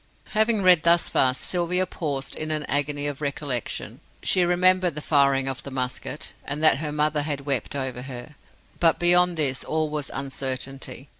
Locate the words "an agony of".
2.49-3.21